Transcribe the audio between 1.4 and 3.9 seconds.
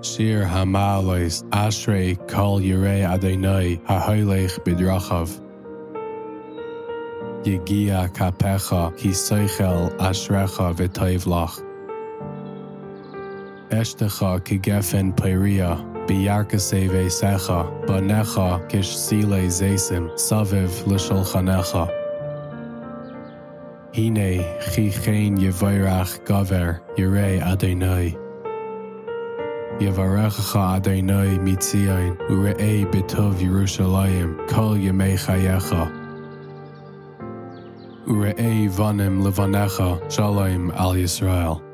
asré call ré a dénai